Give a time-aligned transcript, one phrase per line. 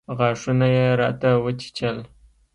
[0.17, 1.97] غاښونه يې راته وچيچل.